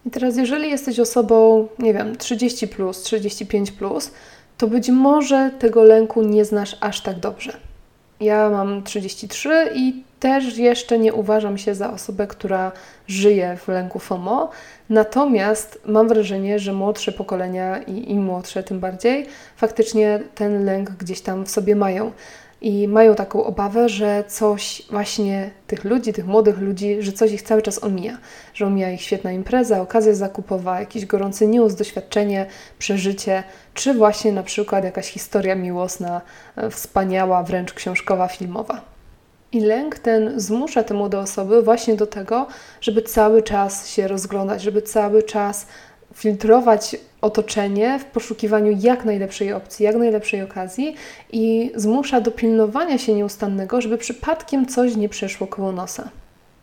I 0.06 0.10
teraz, 0.10 0.36
jeżeli 0.36 0.70
jesteś 0.70 1.00
osobą, 1.00 1.68
nie 1.78 1.94
wiem, 1.94 2.16
30, 2.16 2.68
plus, 2.68 3.02
35, 3.02 3.72
plus, 3.72 4.10
to 4.58 4.66
być 4.66 4.88
może 4.88 5.50
tego 5.58 5.84
lęku 5.84 6.22
nie 6.22 6.44
znasz 6.44 6.76
aż 6.80 7.00
tak 7.00 7.18
dobrze. 7.18 7.52
Ja 8.20 8.50
mam 8.50 8.82
33 8.82 9.70
i 9.74 10.02
też 10.20 10.58
jeszcze 10.58 10.98
nie 10.98 11.14
uważam 11.14 11.58
się 11.58 11.74
za 11.74 11.92
osobę, 11.92 12.26
która 12.26 12.72
żyje 13.06 13.56
w 13.56 13.68
lęku 13.68 13.98
FOMO. 13.98 14.50
Natomiast 14.90 15.80
mam 15.86 16.08
wrażenie, 16.08 16.58
że 16.58 16.72
młodsze 16.72 17.12
pokolenia 17.12 17.78
i 17.78 18.10
im 18.10 18.24
młodsze 18.24 18.62
tym 18.62 18.80
bardziej 18.80 19.26
faktycznie 19.56 20.20
ten 20.34 20.64
lęk 20.64 20.90
gdzieś 20.90 21.20
tam 21.20 21.46
w 21.46 21.50
sobie 21.50 21.76
mają 21.76 22.12
i 22.60 22.88
mają 22.88 23.14
taką 23.14 23.44
obawę, 23.44 23.88
że 23.88 24.24
coś 24.28 24.82
właśnie 24.90 25.50
tych 25.66 25.84
ludzi, 25.84 26.12
tych 26.12 26.26
młodych 26.26 26.58
ludzi, 26.58 26.96
że 27.00 27.12
coś 27.12 27.32
ich 27.32 27.42
cały 27.42 27.62
czas 27.62 27.84
omija, 27.84 28.18
że 28.54 28.66
omija 28.66 28.90
ich 28.90 29.02
świetna 29.02 29.32
impreza, 29.32 29.80
okazja 29.80 30.14
zakupowa, 30.14 30.80
jakiś 30.80 31.06
gorący 31.06 31.46
news, 31.46 31.74
doświadczenie, 31.74 32.46
przeżycie, 32.78 33.42
czy 33.74 33.94
właśnie 33.94 34.32
na 34.32 34.42
przykład 34.42 34.84
jakaś 34.84 35.08
historia 35.08 35.54
miłosna, 35.54 36.20
e, 36.56 36.70
wspaniała, 36.70 37.42
wręcz 37.42 37.72
książkowa, 37.72 38.28
filmowa. 38.28 38.97
I 39.52 39.60
lęk 39.60 39.98
ten 39.98 40.40
zmusza 40.40 40.82
te 40.84 40.94
młode 40.94 41.18
osoby 41.18 41.62
właśnie 41.62 41.94
do 41.94 42.06
tego, 42.06 42.46
żeby 42.80 43.02
cały 43.02 43.42
czas 43.42 43.88
się 43.88 44.08
rozglądać, 44.08 44.62
żeby 44.62 44.82
cały 44.82 45.22
czas 45.22 45.66
filtrować 46.14 46.96
otoczenie 47.20 47.98
w 47.98 48.04
poszukiwaniu 48.04 48.76
jak 48.80 49.04
najlepszej 49.04 49.52
opcji, 49.52 49.84
jak 49.84 49.96
najlepszej 49.96 50.42
okazji 50.42 50.94
i 51.32 51.72
zmusza 51.74 52.20
do 52.20 52.30
pilnowania 52.30 52.98
się 52.98 53.14
nieustannego, 53.14 53.80
żeby 53.80 53.98
przypadkiem 53.98 54.66
coś 54.66 54.96
nie 54.96 55.08
przeszło 55.08 55.46
koło 55.46 55.72
nosa. 55.72 56.08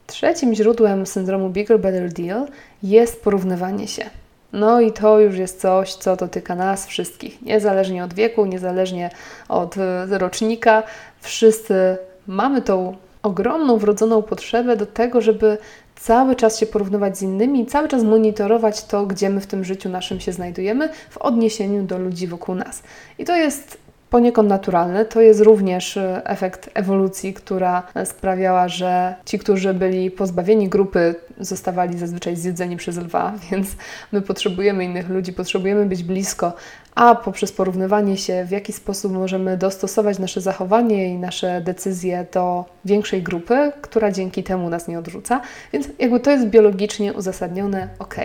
Trzecim 0.08 0.54
źródłem 0.54 1.06
syndromu 1.06 1.50
Bigger 1.50 1.80
Better 1.80 2.14
Deal 2.14 2.48
jest 2.84 3.24
porównywanie 3.24 3.88
się. 3.88 4.10
No 4.54 4.82
i 4.82 4.92
to 4.92 5.20
już 5.20 5.38
jest 5.38 5.62
coś, 5.62 5.94
co 5.94 6.16
dotyka 6.16 6.56
nas 6.56 6.88
wszystkich, 6.88 7.42
niezależnie 7.42 8.04
od 8.04 8.14
wieku, 8.14 8.46
niezależnie 8.46 9.10
od 9.50 9.76
rocznika. 10.10 10.84
Wszyscy 11.22 11.98
mamy 12.28 12.62
tą 12.62 12.96
ogromną 13.24 13.78
wrodzoną 13.78 14.22
potrzebę 14.22 14.78
do 14.78 14.86
tego, 14.86 15.22
żeby 15.22 15.58
cały 15.96 16.36
czas 16.36 16.60
się 16.60 16.66
porównywać 16.66 17.18
z 17.18 17.22
innymi, 17.22 17.66
cały 17.66 17.88
czas 17.88 18.04
monitorować 18.04 18.86
to, 18.86 19.06
gdzie 19.06 19.30
my 19.30 19.42
w 19.42 19.48
tym 19.48 19.64
życiu 19.64 19.90
naszym 19.90 20.20
się 20.20 20.32
znajdujemy 20.32 20.90
w 21.10 21.18
odniesieniu 21.18 21.84
do 21.84 21.98
ludzi 21.98 22.28
wokół 22.28 22.56
nas. 22.56 22.84
I 23.20 23.26
to 23.26 23.36
jest 23.36 23.85
poniekąd 24.10 24.50
naturalne. 24.50 25.06
To 25.06 25.22
jest 25.22 25.42
również 25.42 25.98
e, 25.98 26.22
efekt 26.26 26.70
ewolucji, 26.74 27.34
która 27.34 27.84
sprawiała, 28.06 28.68
że 28.68 29.16
ci, 29.26 29.40
którzy 29.40 29.74
byli 29.74 30.12
pozbawieni 30.12 30.70
grupy, 30.70 31.16
zostawali 31.40 31.98
zazwyczaj 31.98 32.36
zjedzeni 32.36 32.78
przez 32.78 32.98
lwa, 32.98 33.34
więc 33.52 33.68
my 34.12 34.22
potrzebujemy 34.22 34.86
innych 34.86 35.10
ludzi, 35.10 35.34
potrzebujemy 35.34 35.86
być 35.86 36.04
blisko, 36.04 36.54
a 36.96 37.16
poprzez 37.16 37.52
porównywanie 37.52 38.18
się, 38.18 38.46
w 38.46 38.52
jaki 38.52 38.74
sposób 38.74 39.14
możemy 39.14 39.58
dostosować 39.58 40.20
nasze 40.20 40.42
zachowanie 40.42 41.08
i 41.08 41.18
nasze 41.18 41.62
decyzje 41.62 42.26
do 42.34 42.66
większej 42.86 43.24
grupy, 43.24 43.72
która 43.82 44.12
dzięki 44.12 44.44
temu 44.44 44.70
nas 44.70 44.88
nie 44.88 45.00
odrzuca. 45.00 45.42
Więc 45.74 45.88
jakby 46.00 46.20
to 46.20 46.32
jest 46.32 46.46
biologicznie 46.46 47.14
uzasadnione, 47.14 47.90
ok. 48.00 48.16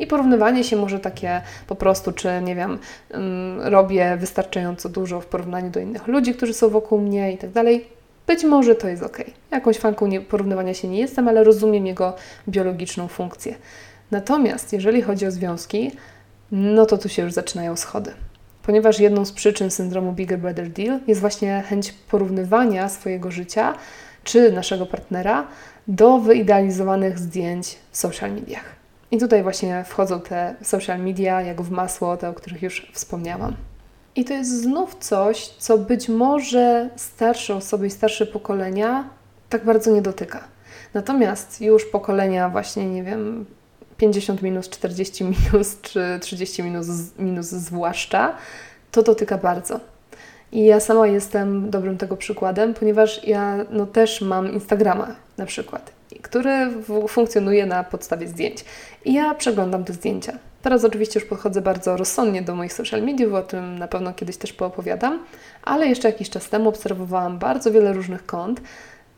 I 0.00 0.06
porównywanie 0.06 0.64
się 0.64 0.76
może 0.76 1.00
takie 1.00 1.40
po 1.66 1.74
prostu, 1.74 2.12
czy 2.12 2.28
nie 2.42 2.54
wiem, 2.54 2.78
um, 3.10 3.60
robię 3.60 4.16
wystarczająco 4.16 4.88
dużo 4.88 5.20
w 5.20 5.26
porównaniu 5.26 5.70
do 5.70 5.80
innych 5.80 6.06
ludzi, 6.06 6.34
którzy 6.34 6.54
są 6.54 6.68
wokół 6.68 7.00
mnie 7.00 7.32
i 7.32 7.38
tak 7.38 7.50
dalej. 7.50 7.88
Być 8.26 8.44
może 8.44 8.74
to 8.74 8.88
jest 8.88 9.02
ok. 9.02 9.18
Jakąś 9.50 9.78
fanką 9.78 10.10
porównywania 10.28 10.74
się 10.74 10.88
nie 10.88 10.98
jestem, 10.98 11.28
ale 11.28 11.44
rozumiem 11.44 11.86
jego 11.86 12.16
biologiczną 12.48 13.08
funkcję. 13.08 13.54
Natomiast 14.10 14.72
jeżeli 14.72 15.02
chodzi 15.02 15.26
o 15.26 15.30
związki, 15.30 15.90
no 16.52 16.86
to 16.86 16.98
tu 16.98 17.08
się 17.08 17.22
już 17.22 17.32
zaczynają 17.32 17.76
schody. 17.76 18.12
Ponieważ 18.62 19.00
jedną 19.00 19.24
z 19.24 19.32
przyczyn 19.32 19.70
syndromu 19.70 20.12
Bigger 20.12 20.38
Brother 20.38 20.70
Deal 20.70 21.00
jest 21.06 21.20
właśnie 21.20 21.64
chęć 21.68 21.92
porównywania 21.92 22.88
swojego 22.88 23.30
życia 23.30 23.74
czy 24.24 24.52
naszego 24.52 24.86
partnera 24.86 25.46
do 25.88 26.18
wyidealizowanych 26.18 27.18
zdjęć 27.18 27.76
w 27.90 27.96
social 27.96 28.32
mediach. 28.32 28.79
I 29.10 29.18
tutaj 29.18 29.42
właśnie 29.42 29.84
wchodzą 29.84 30.20
te 30.20 30.54
social 30.62 31.00
media, 31.00 31.42
jak 31.42 31.62
w 31.62 31.70
masło, 31.70 32.16
te, 32.16 32.28
o 32.28 32.34
których 32.34 32.62
już 32.62 32.90
wspomniałam. 32.92 33.56
I 34.16 34.24
to 34.24 34.34
jest 34.34 34.62
znów 34.62 34.96
coś, 35.00 35.48
co 35.48 35.78
być 35.78 36.08
może 36.08 36.90
starsze 36.96 37.54
osoby 37.54 37.86
i 37.86 37.90
starsze 37.90 38.26
pokolenia 38.26 39.10
tak 39.48 39.64
bardzo 39.64 39.90
nie 39.90 40.02
dotyka. 40.02 40.44
Natomiast 40.94 41.60
już 41.60 41.84
pokolenia 41.84 42.48
właśnie, 42.48 42.86
nie 42.86 43.02
wiem, 43.02 43.46
50 43.96 44.42
minus, 44.42 44.68
40 44.68 45.24
minus 45.24 45.80
czy 45.82 46.18
30 46.20 46.62
minus, 46.62 46.86
minus 47.18 47.46
zwłaszcza, 47.46 48.36
to 48.90 49.02
dotyka 49.02 49.38
bardzo. 49.38 49.80
I 50.52 50.64
ja 50.64 50.80
sama 50.80 51.06
jestem 51.06 51.70
dobrym 51.70 51.98
tego 51.98 52.16
przykładem, 52.16 52.74
ponieważ 52.74 53.24
ja 53.24 53.56
no, 53.70 53.86
też 53.86 54.20
mam 54.20 54.52
Instagrama 54.52 55.14
na 55.38 55.46
przykład, 55.46 55.92
który 56.22 56.50
funkcjonuje 57.08 57.66
na 57.66 57.84
podstawie 57.84 58.28
zdjęć. 58.28 58.64
I 59.04 59.12
ja 59.12 59.34
przeglądam 59.34 59.84
te 59.84 59.92
zdjęcia. 59.92 60.32
Teraz 60.62 60.84
oczywiście 60.84 61.20
już 61.20 61.28
podchodzę 61.28 61.60
bardzo 61.60 61.96
rozsądnie 61.96 62.42
do 62.42 62.54
moich 62.54 62.72
social 62.72 63.02
mediów, 63.02 63.34
o 63.34 63.42
tym 63.42 63.78
na 63.78 63.88
pewno 63.88 64.12
kiedyś 64.12 64.36
też 64.36 64.52
poopowiadam, 64.52 65.18
ale 65.62 65.86
jeszcze 65.86 66.08
jakiś 66.08 66.30
czas 66.30 66.48
temu 66.48 66.68
obserwowałam 66.68 67.38
bardzo 67.38 67.72
wiele 67.72 67.92
różnych 67.92 68.26
kont, 68.26 68.60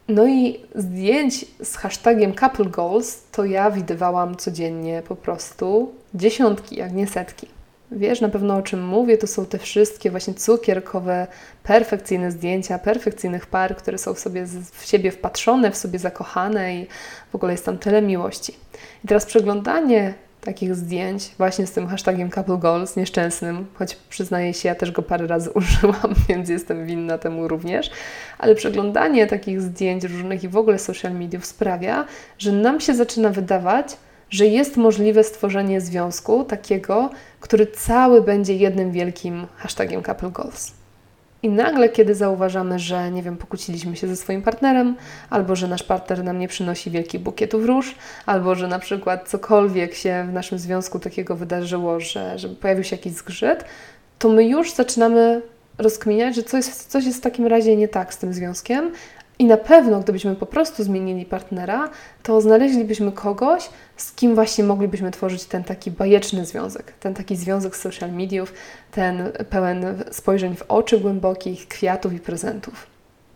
no 0.09 0.27
i 0.27 0.61
zdjęć 0.75 1.45
z 1.63 1.77
hashtagiem 1.77 2.35
couple 2.35 2.65
goals 2.65 3.23
to 3.33 3.45
ja 3.45 3.71
widywałam 3.71 4.37
codziennie 4.37 5.03
po 5.09 5.17
prostu 5.17 5.93
dziesiątki, 6.15 6.77
jak 6.77 6.93
nie 6.93 7.07
setki. 7.07 7.49
Wiesz 7.97 8.21
na 8.21 8.29
pewno 8.29 8.57
o 8.57 8.63
czym 8.63 8.85
mówię, 8.87 9.19
to 9.19 9.27
są 9.27 9.47
te 9.47 9.59
wszystkie 9.59 10.11
właśnie 10.11 10.35
cukierkowe, 10.35 11.27
perfekcyjne 11.63 12.33
zdjęcia 12.33 12.79
perfekcyjnych 12.79 13.47
par, 13.47 13.77
które 13.77 13.99
są 13.99 14.15
w 14.15 14.19
sobie 14.19 14.47
w 14.73 14.85
siebie 14.85 15.11
wpatrzone, 15.11 15.71
w 15.71 15.77
sobie 15.77 15.99
zakochane 15.99 16.75
i 16.75 16.87
w 17.33 17.35
ogóle 17.35 17.53
jest 17.53 17.65
tam 17.65 17.79
tyle 17.79 18.03
miłości. 18.03 18.53
I 19.05 19.09
teraz 19.09 19.27
przeglądanie 19.27 20.15
takich 20.45 20.75
zdjęć 20.75 21.31
właśnie 21.39 21.67
z 21.67 21.73
tym 21.73 21.87
hashtagiem 21.87 22.31
couple 22.31 22.59
goals 22.59 22.97
nieszczęsnym, 22.97 23.67
choć 23.75 23.95
przyznaję 23.95 24.55
się, 24.55 24.69
ja 24.69 24.75
też 24.75 24.93
go 24.93 25.03
parę 25.03 25.27
razy 25.27 25.51
użyłam, 25.59 26.15
więc 26.29 26.49
jestem 26.49 26.87
winna 26.87 27.19
temu 27.19 27.49
również, 27.49 27.91
ale 28.39 28.55
przeglądanie 28.55 29.27
takich 29.27 29.61
zdjęć 29.61 30.05
różnych 30.05 30.45
i 30.45 30.49
w 30.49 30.57
ogóle 30.57 30.79
social 30.79 31.13
mediów 31.13 31.47
sprawia, 31.47 32.05
że 32.39 32.53
nam 32.53 32.81
się 32.81 32.95
zaczyna 32.95 33.29
wydawać, 33.29 33.97
że 34.33 34.47
jest 34.47 34.77
możliwe 34.77 35.25
stworzenie 35.25 35.81
związku 35.81 36.45
takiego, 36.45 37.11
który 37.41 37.67
cały 37.67 38.23
będzie 38.23 38.57
jednym 38.57 38.93
wielkim 38.93 39.47
hashtagiem 39.57 40.03
couple 40.03 40.31
goals. 40.31 40.73
I 41.43 41.49
nagle, 41.49 41.89
kiedy 41.89 42.15
zauważamy, 42.15 42.79
że 42.79 43.11
nie 43.11 43.23
wiem, 43.23 43.37
pokłóciliśmy 43.37 43.97
się 43.97 44.09
ze 44.09 44.17
swoim 44.17 44.43
partnerem, 44.43 44.97
albo 45.31 45.57
że 45.57 45.69
nasz 45.69 45.83
partner 45.83 46.25
nam 46.25 46.39
nie 46.39 46.49
przynosi 46.49 46.91
wielkich 46.91 47.21
bukietów 47.21 47.65
róż, 47.65 47.95
albo 48.27 48.55
że 48.55 48.69
na 48.69 48.79
przykład 48.79 49.29
cokolwiek 49.29 49.95
się 49.95 50.27
w 50.29 50.33
naszym 50.33 50.59
związku 50.59 50.99
takiego 50.99 51.37
wydarzyło, 51.37 52.01
że, 52.01 52.39
że 52.39 52.49
pojawił 52.49 52.85
się 52.85 52.97
jakiś 52.97 53.13
zgrzyt, 53.13 53.65
to 54.19 54.29
my 54.29 54.45
już 54.45 54.73
zaczynamy 54.75 55.43
rozkminiać, 55.79 56.35
że 56.35 56.43
coś, 56.43 56.65
coś 56.65 57.05
jest 57.05 57.19
w 57.19 57.23
takim 57.23 57.47
razie 57.47 57.77
nie 57.77 57.89
tak 57.89 58.15
z 58.15 58.19
tym 58.19 58.33
związkiem, 58.35 58.93
i 59.39 59.45
na 59.45 59.57
pewno, 59.57 60.01
gdybyśmy 60.01 60.37
po 60.37 60.47
prostu 60.47 60.85
zmienili 60.85 61.25
partnera, 61.25 61.91
to 62.23 62.41
znaleźlibyśmy 62.41 63.13
kogoś, 63.13 63.71
z 64.03 64.13
kim 64.13 64.35
właśnie 64.35 64.65
moglibyśmy 64.65 65.11
tworzyć 65.11 65.45
ten 65.45 65.65
taki 65.65 65.91
bajeczny 65.91 66.47
związek, 66.47 66.93
ten 67.01 67.15
taki 67.15 67.37
związek 67.37 67.77
z 67.77 67.81
social 67.81 68.13
mediów, 68.13 68.53
ten 68.91 69.33
pełen 69.51 70.05
spojrzeń 70.11 70.57
w 70.57 70.63
oczy 70.69 70.99
głębokich, 70.99 71.69
kwiatów 71.69 72.13
i 72.13 72.19
prezentów. 72.19 72.87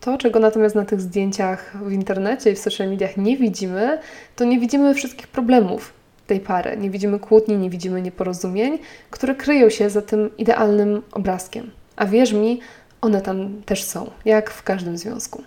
To, 0.01 0.17
czego 0.17 0.39
natomiast 0.39 0.75
na 0.75 0.85
tych 0.85 1.01
zdjęciach 1.01 1.77
w 1.83 1.91
internecie 1.91 2.51
i 2.51 2.55
w 2.55 2.59
social 2.59 2.89
mediach 2.89 3.17
nie 3.17 3.37
widzimy, 3.37 3.99
to 4.35 4.45
nie 4.45 4.59
widzimy 4.59 4.93
wszystkich 4.93 5.27
problemów 5.27 5.93
tej 6.27 6.39
pary, 6.39 6.77
nie 6.77 6.89
widzimy 6.89 7.19
kłótni, 7.19 7.57
nie 7.57 7.69
widzimy 7.69 8.01
nieporozumień, 8.01 8.79
które 9.09 9.35
kryją 9.35 9.69
się 9.69 9.89
za 9.89 10.01
tym 10.01 10.37
idealnym 10.37 11.01
obrazkiem. 11.11 11.71
A 11.95 12.05
wierz 12.05 12.33
mi, 12.33 12.59
one 13.01 13.21
tam 13.21 13.61
też 13.65 13.83
są, 13.83 14.11
jak 14.25 14.51
w 14.51 14.63
każdym 14.63 14.97
związku. 14.97 15.43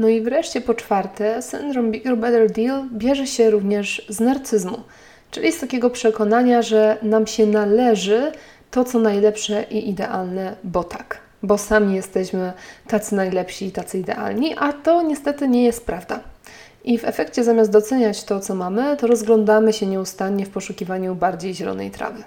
No 0.00 0.08
i 0.08 0.20
wreszcie 0.20 0.60
po 0.60 0.74
czwarte, 0.74 1.42
syndrom 1.42 1.90
Bigger 1.90 2.16
Better 2.16 2.50
Deal 2.50 2.84
bierze 2.92 3.26
się 3.26 3.50
również 3.50 4.06
z 4.08 4.20
narcyzmu, 4.20 4.78
czyli 5.30 5.52
z 5.52 5.60
takiego 5.60 5.90
przekonania, 5.90 6.62
że 6.62 6.96
nam 7.02 7.26
się 7.26 7.46
należy 7.46 8.32
to, 8.70 8.84
co 8.84 8.98
najlepsze 8.98 9.62
i 9.62 9.88
idealne, 9.88 10.56
bo 10.64 10.84
tak. 10.84 11.18
Bo 11.42 11.58
sami 11.58 11.94
jesteśmy 11.94 12.52
tacy 12.88 13.14
najlepsi 13.14 13.66
i 13.66 13.72
tacy 13.72 13.98
idealni, 13.98 14.54
a 14.58 14.72
to 14.72 15.02
niestety 15.02 15.48
nie 15.48 15.64
jest 15.64 15.86
prawda. 15.86 16.20
I 16.84 16.98
w 16.98 17.04
efekcie 17.04 17.44
zamiast 17.44 17.70
doceniać 17.70 18.24
to, 18.24 18.40
co 18.40 18.54
mamy, 18.54 18.96
to 18.96 19.06
rozglądamy 19.06 19.72
się 19.72 19.86
nieustannie 19.86 20.46
w 20.46 20.50
poszukiwaniu 20.50 21.14
bardziej 21.14 21.54
zielonej 21.54 21.90
trawy. 21.90 22.24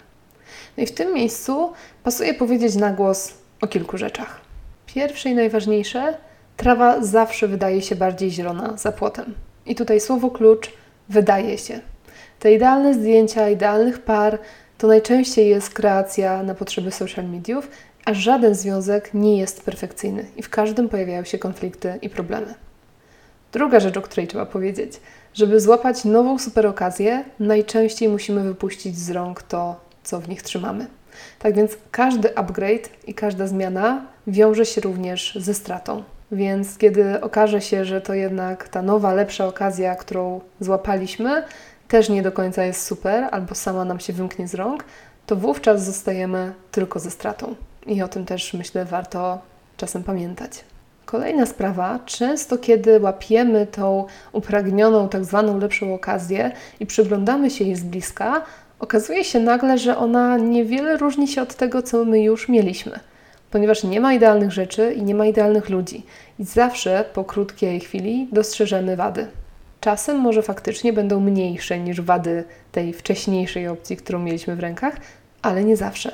No 0.77 0.84
i 0.84 0.86
w 0.86 0.92
tym 0.92 1.13
miejscu 1.13 1.72
pasuje 2.03 2.34
powiedzieć 2.34 2.75
na 2.75 2.92
głos 2.92 3.34
o 3.62 3.68
kilku 3.68 3.98
rzeczach. 3.98 4.42
Pierwsze 4.86 5.30
i 5.30 5.36
najważniejsze– 5.36 6.13
trawa 6.57 7.03
zawsze 7.03 7.48
wydaje 7.48 7.81
się 7.81 7.95
bardziej 7.95 8.31
zielona 8.31 8.77
za 8.77 8.91
płotem. 8.91 9.33
I 9.65 9.75
tutaj 9.75 10.00
słowo 10.00 10.31
klucz 10.31 10.72
wydaje 11.10 11.57
się. 11.57 11.79
Te 12.39 12.53
idealne 12.53 12.93
zdjęcia 12.93 13.50
idealnych 13.50 14.00
par 14.00 14.39
to 14.77 14.88
najczęściej 14.88 15.50
jest 15.50 15.69
kreacja 15.69 16.43
na 16.43 16.55
potrzeby 16.55 16.91
social 16.91 17.25
mediów, 17.25 17.67
a 18.05 18.13
żaden 18.13 18.55
związek 18.55 19.13
nie 19.13 19.38
jest 19.38 19.65
perfekcyjny 19.65 20.25
i 20.38 20.43
w 20.43 20.50
każdym 20.50 20.89
pojawiają 20.89 21.24
się 21.24 21.38
konflikty 21.38 22.00
i 22.01 22.10
problemy. 22.10 22.53
Druga 23.51 23.79
rzecz, 23.79 23.98
o 23.98 24.01
której 24.01 24.27
trzeba 24.27 24.45
powiedzieć, 24.45 25.00
żeby 25.33 25.60
złapać 25.60 26.05
nową 26.05 26.39
super 26.39 26.67
okazję, 26.67 27.24
najczęściej 27.39 28.10
musimy 28.10 28.43
wypuścić 28.43 28.98
z 28.98 29.10
rąk 29.10 29.43
to, 29.43 29.75
co 30.03 30.19
w 30.19 30.29
nich 30.29 30.43
trzymamy. 30.43 30.88
Tak 31.39 31.55
więc 31.55 31.72
każdy 31.91 32.38
upgrade 32.38 32.89
i 33.07 33.13
każda 33.13 33.48
zmiana 33.48 34.05
wiąże 34.27 34.65
się 34.65 34.81
również 34.81 35.38
ze 35.41 35.53
stratą. 35.53 36.03
Więc 36.33 36.77
kiedy 36.77 37.21
okaże 37.21 37.61
się, 37.61 37.85
że 37.85 38.01
to 38.01 38.13
jednak 38.13 38.69
ta 38.69 38.81
nowa, 38.81 39.13
lepsza 39.13 39.47
okazja, 39.47 39.95
którą 39.95 40.41
złapaliśmy, 40.59 41.43
też 41.87 42.09
nie 42.09 42.21
do 42.21 42.31
końca 42.31 42.63
jest 42.63 42.85
super, 42.85 43.27
albo 43.31 43.55
sama 43.55 43.85
nam 43.85 43.99
się 43.99 44.13
wymknie 44.13 44.47
z 44.47 44.53
rąk, 44.53 44.83
to 45.25 45.35
wówczas 45.35 45.85
zostajemy 45.85 46.53
tylko 46.71 46.99
ze 46.99 47.11
stratą. 47.11 47.55
I 47.85 48.01
o 48.01 48.07
tym 48.07 48.25
też 48.25 48.53
myślę 48.53 48.85
warto 48.85 49.39
czasem 49.77 50.03
pamiętać. 50.03 50.51
Kolejna 51.05 51.45
sprawa, 51.45 51.99
często 52.05 52.57
kiedy 52.57 52.99
łapiemy 52.99 53.67
tą 53.67 54.05
upragnioną, 54.31 55.09
tak 55.09 55.25
zwaną 55.25 55.59
lepszą 55.59 55.93
okazję 55.93 56.51
i 56.79 56.85
przyglądamy 56.85 57.49
się 57.49 57.63
jej 57.63 57.75
z 57.75 57.83
bliska, 57.83 58.41
okazuje 58.79 59.23
się 59.23 59.39
nagle, 59.39 59.77
że 59.77 59.97
ona 59.97 60.37
niewiele 60.37 60.97
różni 60.97 61.27
się 61.27 61.41
od 61.41 61.55
tego, 61.55 61.81
co 61.81 62.05
my 62.05 62.21
już 62.23 62.49
mieliśmy 62.49 62.99
ponieważ 63.53 63.83
nie 63.83 64.01
ma 64.01 64.13
idealnych 64.13 64.51
rzeczy 64.51 64.93
i 64.93 65.03
nie 65.03 65.15
ma 65.15 65.25
idealnych 65.25 65.69
ludzi. 65.69 66.05
I 66.39 66.43
zawsze 66.43 67.05
po 67.13 67.24
krótkiej 67.24 67.79
chwili 67.79 68.27
dostrzeżemy 68.31 68.95
wady. 68.95 69.27
Czasem 69.81 70.17
może 70.17 70.41
faktycznie 70.41 70.93
będą 70.93 71.19
mniejsze 71.19 71.79
niż 71.79 72.01
wady 72.01 72.43
tej 72.72 72.93
wcześniejszej 72.93 73.67
opcji, 73.67 73.98
którą 73.98 74.19
mieliśmy 74.19 74.55
w 74.55 74.60
rękach, 74.60 74.95
ale 75.41 75.63
nie 75.63 75.77
zawsze. 75.77 76.12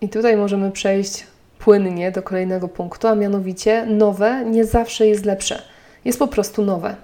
I 0.00 0.08
tutaj 0.08 0.36
możemy 0.36 0.70
przejść 0.70 1.26
płynnie 1.58 2.12
do 2.12 2.22
kolejnego 2.22 2.68
punktu, 2.68 3.08
a 3.08 3.14
mianowicie 3.14 3.86
nowe 3.86 4.44
nie 4.44 4.64
zawsze 4.64 5.06
jest 5.06 5.24
lepsze. 5.24 5.62
Jest 6.04 6.18
po 6.18 6.28
prostu 6.28 6.62
nowe. 6.62 6.96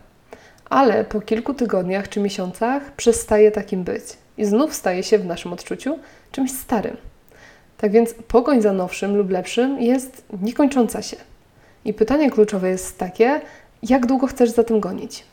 Ale 0.71 1.05
po 1.05 1.21
kilku 1.21 1.55
tygodniach 1.55 2.09
czy 2.09 2.21
miesiącach 2.21 2.93
przestaje 2.93 3.51
takim 3.51 3.85
być 3.85 4.05
i 4.39 4.45
znów 4.45 4.75
staje 4.75 5.03
się 5.03 5.19
w 5.19 5.27
naszym 5.27 5.53
odczuciu 5.53 5.99
czymś 6.33 6.53
starym. 6.53 6.97
Tak 7.85 7.93
więc 7.93 8.15
pogoń 8.15 8.63
za 8.63 8.73
nowszym 8.73 9.17
lub 9.17 9.31
lepszym 9.31 9.81
jest 9.81 10.25
niekończąca 10.43 11.03
się. 11.03 11.17
I 11.85 11.95
pytanie 11.95 12.31
kluczowe 12.31 12.69
jest 12.69 12.99
takie, 12.99 13.41
jak 13.83 14.07
długo 14.07 14.27
chcesz 14.27 14.51
za 14.51 14.65
tym 14.65 14.81
gonić? 14.81 15.25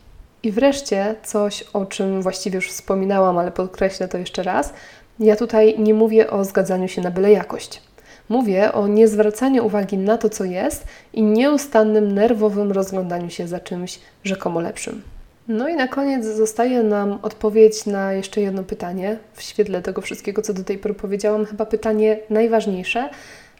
I 0.42 0.52
wreszcie 0.52 1.14
coś, 1.24 1.62
o 1.62 1.86
czym 1.86 2.22
właściwie 2.22 2.56
już 2.56 2.68
wspominałam, 2.68 3.38
ale 3.38 3.52
podkreślę 3.52 4.08
to 4.08 4.18
jeszcze 4.18 4.42
raz. 4.42 4.72
Ja 5.18 5.36
tutaj 5.36 5.78
nie 5.78 5.94
mówię 5.94 6.30
o 6.30 6.44
zgadzaniu 6.44 6.88
się 6.88 7.02
na 7.02 7.10
byle 7.10 7.32
jakość. 7.32 7.82
Mówię 8.28 8.72
o 8.72 8.86
niezwracaniu 8.86 9.66
uwagi 9.66 9.98
na 9.98 10.18
to, 10.18 10.28
co 10.28 10.44
jest 10.44 10.86
i 11.12 11.22
nieustannym 11.22 12.12
nerwowym 12.12 12.72
rozglądaniu 12.72 13.30
się 13.30 13.48
za 13.48 13.60
czymś 13.60 13.98
rzekomo 14.24 14.60
lepszym. 14.60 15.02
No 15.48 15.68
i 15.68 15.76
na 15.76 15.88
koniec 15.88 16.24
zostaje 16.26 16.82
nam 16.82 17.18
odpowiedź 17.22 17.86
na 17.86 18.12
jeszcze 18.12 18.40
jedno 18.40 18.62
pytanie 18.64 19.18
w 19.34 19.42
świetle 19.42 19.82
tego 19.82 20.00
wszystkiego, 20.00 20.42
co 20.42 20.54
do 20.54 20.64
tej 20.64 20.78
pory 20.78 20.94
powiedziałam, 20.94 21.44
chyba 21.44 21.66
pytanie 21.66 22.18
najważniejsze, 22.30 23.10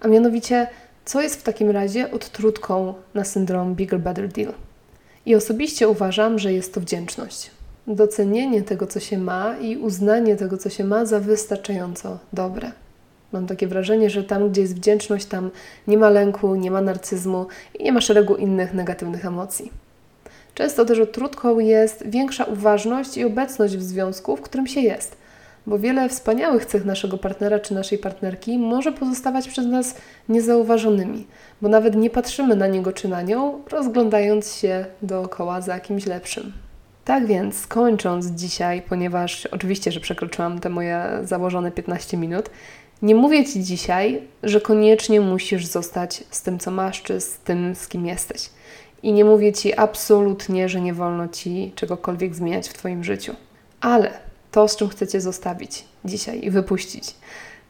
a 0.01 0.09
mianowicie, 0.09 0.67
co 1.05 1.23
jest 1.23 1.41
w 1.41 1.43
takim 1.43 1.71
razie 1.71 2.11
odtrutką 2.11 2.95
na 3.15 3.25
syndrom 3.25 3.75
Bigger 3.75 4.01
Better 4.01 4.29
Deal? 4.29 4.53
I 5.27 5.35
osobiście 5.35 5.89
uważam, 5.89 6.39
że 6.39 6.53
jest 6.53 6.75
to 6.75 6.81
wdzięczność. 6.81 7.51
docenienie 7.87 8.63
tego, 8.63 8.87
co 8.87 9.01
się 9.01 9.19
ma 9.19 9.57
i 9.59 9.77
uznanie 9.77 10.37
tego, 10.37 10.59
co 10.59 10.71
się 10.71 10.85
ma 10.85 11.05
za 11.05 11.21
wystarczająco 11.21 12.19
dobre. 12.33 12.73
Mam 13.33 13.47
takie 13.47 13.67
wrażenie, 13.67 14.11
że 14.11 14.25
tam, 14.25 14.51
gdzie 14.51 14.61
jest 14.61 14.75
wdzięczność, 14.75 15.27
tam 15.27 15.51
nie 15.87 15.99
ma 15.99 16.11
lęku, 16.11 16.55
nie 16.55 16.71
ma 16.71 16.81
narcyzmu 16.81 17.47
i 17.79 17.85
nie 17.85 17.93
ma 17.93 18.01
szeregu 18.01 18.37
innych 18.37 18.75
negatywnych 18.75 19.25
emocji. 19.25 19.82
Często 20.55 20.85
też 20.85 20.99
odtrutką 20.99 21.59
jest 21.59 22.07
większa 22.07 22.45
uważność 22.45 23.17
i 23.17 23.25
obecność 23.25 23.77
w 23.77 23.83
związku, 23.83 24.37
w 24.37 24.41
którym 24.41 24.67
się 24.67 24.81
jest, 24.81 25.17
bo 25.67 25.79
wiele 25.79 26.09
wspaniałych 26.09 26.67
cech 26.67 26.85
naszego 26.85 27.19
partnera 27.19 27.59
czy 27.59 27.75
naszej 27.75 27.99
partnerki 27.99 28.59
może 28.59 28.93
pozostawać 28.93 29.49
przez 29.49 29.67
nas 29.67 29.95
niezauważonymi, 30.29 31.27
bo 31.63 31.69
nawet 31.69 31.97
nie 31.97 32.11
patrzymy 32.11 32.57
na 32.57 32.67
niego 32.67 32.93
czy 32.93 33.09
na 33.09 33.23
nią, 33.23 33.63
rozglądając 33.71 34.55
się 34.55 34.87
dookoła 35.03 35.61
za 35.61 35.81
kimś 35.81 36.07
lepszym. 36.07 36.53
Tak 37.05 37.27
więc, 37.27 37.67
kończąc 37.67 38.27
dzisiaj, 38.27 38.83
ponieważ 38.83 39.47
oczywiście, 39.47 39.93
że 39.93 40.01
przekroczyłam 40.01 40.59
te 40.59 40.69
moje 40.69 41.09
założone 41.25 41.71
15 41.71 42.17
minut, 42.17 42.51
nie 43.03 43.15
mówię 43.15 43.45
Ci 43.45 43.63
dzisiaj, 43.63 44.23
że 44.43 44.61
koniecznie 44.61 45.21
musisz 45.21 45.67
zostać 45.67 46.25
z 46.31 46.43
tym, 46.43 46.59
co 46.59 46.71
masz, 46.71 47.03
czy 47.03 47.21
z 47.21 47.39
tym, 47.39 47.75
z 47.75 47.89
kim 47.89 48.07
jesteś. 48.07 48.51
I 49.03 49.13
nie 49.13 49.25
mówię 49.25 49.53
Ci 49.53 49.75
absolutnie, 49.75 50.69
że 50.69 50.81
nie 50.81 50.95
wolno 50.95 51.29
Ci 51.29 51.73
czegokolwiek 51.75 52.35
zmieniać 52.35 52.69
w 52.69 52.73
Twoim 52.73 53.05
życiu. 53.05 53.35
Ale 53.81 54.11
to, 54.51 54.69
z 54.69 54.77
czym 54.77 54.89
chcecie 54.89 55.21
zostawić 55.21 55.85
dzisiaj 56.05 56.45
i 56.45 56.51
wypuścić, 56.51 57.15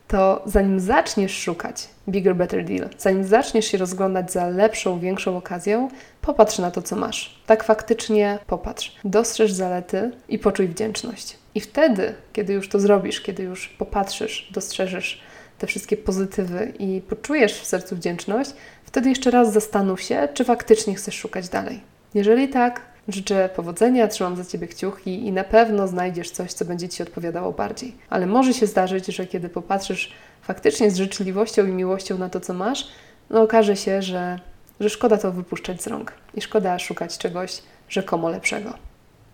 to 0.08 0.42
zanim 0.46 0.80
zaczniesz 0.80 1.38
szukać 1.38 1.88
bigger, 2.08 2.36
better 2.36 2.64
deal, 2.64 2.88
zanim 2.98 3.24
zaczniesz 3.24 3.66
się 3.66 3.78
rozglądać 3.78 4.32
za 4.32 4.48
lepszą, 4.48 5.00
większą 5.00 5.36
okazją, 5.36 5.88
popatrz 6.20 6.58
na 6.58 6.70
to, 6.70 6.82
co 6.82 6.96
masz. 6.96 7.42
Tak 7.46 7.64
faktycznie 7.64 8.38
popatrz. 8.46 8.96
Dostrzeż 9.04 9.52
zalety 9.52 10.10
i 10.28 10.38
poczuj 10.38 10.68
wdzięczność. 10.68 11.38
I 11.54 11.60
wtedy, 11.60 12.14
kiedy 12.32 12.52
już 12.52 12.68
to 12.68 12.80
zrobisz, 12.80 13.20
kiedy 13.20 13.42
już 13.42 13.68
popatrzysz, 13.68 14.50
dostrzeżesz 14.52 15.20
te 15.58 15.66
wszystkie 15.66 15.96
pozytywy 15.96 16.72
i 16.78 17.00
poczujesz 17.08 17.60
w 17.60 17.66
sercu 17.66 17.96
wdzięczność, 17.96 18.50
wtedy 18.92 19.08
jeszcze 19.08 19.30
raz 19.30 19.52
zastanów 19.52 20.00
się, 20.02 20.28
czy 20.34 20.44
faktycznie 20.44 20.94
chcesz 20.94 21.14
szukać 21.14 21.48
dalej. 21.48 21.80
Jeżeli 22.14 22.48
tak, 22.48 22.80
życzę 23.08 23.48
powodzenia, 23.56 24.08
trzymam 24.08 24.36
za 24.36 24.44
Ciebie 24.44 24.68
kciuki 24.68 25.26
i 25.26 25.32
na 25.32 25.44
pewno 25.44 25.88
znajdziesz 25.88 26.30
coś, 26.30 26.52
co 26.52 26.64
będzie 26.64 26.88
Ci 26.88 27.02
odpowiadało 27.02 27.52
bardziej. 27.52 27.94
Ale 28.10 28.26
może 28.26 28.54
się 28.54 28.66
zdarzyć, 28.66 29.06
że 29.06 29.26
kiedy 29.26 29.48
popatrzysz 29.48 30.12
faktycznie 30.42 30.90
z 30.90 30.96
życzliwością 30.96 31.66
i 31.66 31.70
miłością 31.70 32.18
na 32.18 32.28
to, 32.28 32.40
co 32.40 32.54
masz, 32.54 32.88
no 33.30 33.42
okaże 33.42 33.76
się, 33.76 34.02
że, 34.02 34.38
że 34.80 34.90
szkoda 34.90 35.18
to 35.18 35.32
wypuszczać 35.32 35.82
z 35.82 35.86
rąk 35.86 36.12
i 36.34 36.40
szkoda 36.40 36.78
szukać 36.78 37.18
czegoś 37.18 37.62
rzekomo 37.88 38.28
lepszego. 38.28 38.91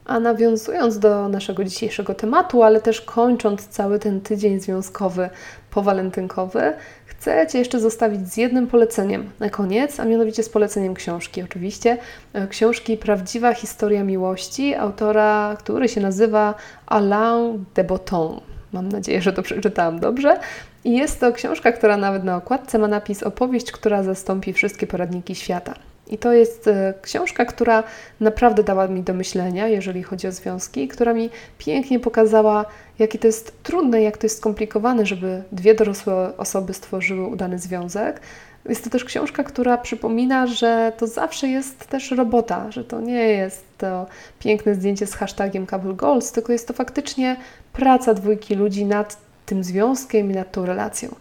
A 0.09 0.21
nawiązując 0.21 0.99
do 0.99 1.29
naszego 1.29 1.65
dzisiejszego 1.65 2.15
tematu, 2.15 2.63
ale 2.63 2.81
też 2.81 3.01
kończąc 3.01 3.69
cały 3.69 3.99
ten 3.99 4.21
tydzień 4.21 4.61
związkowy, 4.61 5.31
powalentynkowy, 5.71 6.73
chcę 7.07 7.47
Cię 7.47 7.59
jeszcze 7.59 7.81
zostawić 7.81 8.33
z 8.33 8.37
jednym 8.37 8.67
poleceniem 8.67 9.31
na 9.41 9.51
koniec, 9.51 10.01
a 10.01 10.05
mianowicie 10.05 10.43
z 10.43 10.49
poleceniem 10.49 10.95
książki. 10.95 11.43
Oczywiście 11.43 11.99
e, 12.33 12.47
książki 12.47 12.97
Prawdziwa 12.97 13.55
historia 13.55 14.05
miłości 14.05 14.75
autora, 14.75 15.57
który 15.59 15.89
się 15.89 16.01
nazywa 16.01 16.55
Alain 16.87 17.65
de 17.75 17.85
Botton. 17.85 18.41
Mam 18.73 18.89
nadzieję, 18.89 19.23
że 19.23 19.33
to 19.33 19.43
przeczytałam 19.43 20.01
dobrze. 20.01 20.41
I 20.85 20.97
jest 20.97 21.21
to 21.21 21.33
książka, 21.33 21.73
która 21.73 21.97
nawet 21.97 22.25
na 22.25 22.37
okładce 22.37 22.79
ma 22.79 22.89
napis 22.89 23.23
Opowieść, 23.23 23.73
która 23.73 24.03
zastąpi 24.03 24.53
wszystkie 24.53 24.87
poradniki 24.87 25.35
świata. 25.35 25.75
I 26.09 26.19
to 26.19 26.33
jest 26.33 26.69
e, 26.69 26.95
książka, 27.03 27.45
która 27.45 27.83
naprawdę 28.21 28.63
dała 28.63 28.89
mi 28.89 29.03
do 29.03 29.15
myślenia, 29.15 29.69
jeżeli 29.69 30.03
chodzi 30.03 30.29
o 30.29 30.33
związki, 30.33 30.89
która 30.89 31.15
mi 31.15 31.31
pięknie 31.59 32.01
pokazała, 32.01 32.65
jakie 32.99 33.19
to 33.19 33.27
jest 33.27 33.63
trudne, 33.63 34.03
jak 34.03 34.19
to 34.19 34.27
jest 34.27 34.37
skomplikowane, 34.37 35.07
żeby 35.07 35.43
dwie 35.53 35.75
dorosłe 35.75 36.37
osoby 36.37 36.75
stworzyły 36.75 37.27
udany 37.27 37.59
związek. 37.59 38.21
Jest 38.69 38.85
to 38.85 38.91
też 38.91 39.05
książka, 39.05 39.45
która 39.45 39.79
przypomina, 39.79 40.47
że 40.47 40.93
to 40.99 41.07
zawsze 41.07 41.49
jest 41.49 41.87
też 41.87 42.11
robota, 42.11 42.71
że 42.71 42.85
to 42.85 43.01
nie 43.01 43.29
jest 43.29 43.65
to 43.79 44.07
piękne 44.39 44.75
zdjęcie 44.75 45.07
z 45.07 45.15
hashtagiem 45.15 45.67
Couple 45.67 45.95
Goals, 45.95 46.33
tylko 46.33 46.53
jest 46.53 46.69
to 46.69 46.75
faktycznie 46.75 47.37
praca 47.73 48.15
dwójki 48.15 48.55
ludzi 48.55 48.85
nad 48.85 49.17
tym 49.47 49.65
związkiem 49.65 50.31
i 50.31 50.35
nad 50.35 50.53
tą 50.53 50.67
relacją. 50.67 51.15